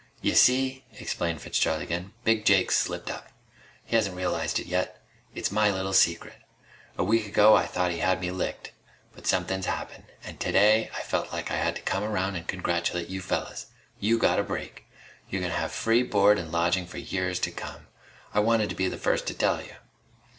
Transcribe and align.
"Y'see," 0.19 0.83
explained 0.97 1.41
Fitzgerald 1.43 1.83
again, 1.83 2.13
"Big 2.23 2.43
Jake's 2.43 2.75
slipped 2.75 3.11
up. 3.11 3.27
He 3.85 3.95
hasn't 3.95 4.15
realized 4.17 4.57
it 4.59 4.65
yet. 4.65 5.05
Its 5.35 5.51
my 5.51 5.69
little 5.71 5.93
secret. 5.93 6.37
A 6.97 7.03
week 7.03 7.27
ago 7.27 7.55
I 7.55 7.67
thought 7.67 7.91
he 7.91 7.99
had 7.99 8.19
me 8.19 8.31
licked. 8.31 8.71
But 9.13 9.27
somethin' 9.27 9.61
happened, 9.61 10.05
and 10.23 10.39
today 10.39 10.89
I 10.97 11.01
felt 11.03 11.31
like 11.31 11.51
I 11.51 11.57
had 11.57 11.75
to 11.75 11.83
come 11.83 12.03
around 12.03 12.35
and 12.35 12.47
congratulate 12.47 13.09
you 13.09 13.21
fellas. 13.21 13.67
You 13.99 14.17
got 14.17 14.39
a 14.39 14.43
break! 14.43 14.85
You're 15.29 15.43
gonna 15.43 15.53
have 15.53 15.71
free 15.71 16.01
board 16.01 16.39
and 16.39 16.51
lodging 16.51 16.87
for 16.87 16.97
years 16.97 17.39
to 17.41 17.51
come! 17.51 17.85
I 18.33 18.39
wanted 18.39 18.69
to 18.69 18.75
be 18.75 18.87
the 18.87 18.97
first 18.97 19.27
to 19.27 19.35
tell 19.35 19.61
you!" 19.61 19.75